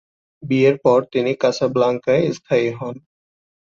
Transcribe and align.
বিয়ের 0.43 0.75
পর 0.83 0.99
তিনি 1.13 1.31
কাসাব্লাংকায় 1.41 2.23
স্থায়ী 2.37 2.67
হন। 2.71 2.95